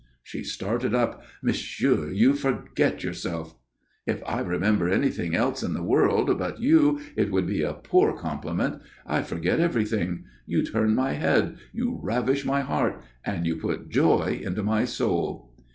She 0.23 0.43
started 0.43 0.95
up. 0.95 1.21
"Monsieur, 1.43 2.09
you 2.09 2.33
forget 2.33 3.03
yourself!" 3.03 3.55
"If 4.07 4.23
I 4.25 4.39
remember 4.39 4.89
anything 4.89 5.35
else 5.35 5.61
in 5.61 5.75
the 5.75 5.83
wide 5.83 5.89
world 5.89 6.39
but 6.39 6.59
you, 6.59 6.99
it 7.15 7.29
would 7.31 7.45
be 7.45 7.61
a 7.61 7.73
poor 7.75 8.17
compliment. 8.17 8.81
I 9.05 9.21
forget 9.21 9.59
everything. 9.59 10.23
You 10.47 10.63
turn 10.65 10.95
my 10.95 11.11
head, 11.13 11.57
you 11.71 11.99
ravish 12.01 12.43
my 12.47 12.61
heart, 12.61 12.99
and 13.23 13.45
you 13.45 13.57
put 13.57 13.89
joy 13.89 14.41
into 14.43 14.63
my 14.63 14.85
soul." 14.85 15.53